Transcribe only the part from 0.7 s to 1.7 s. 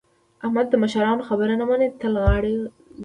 مشرانو خبره نه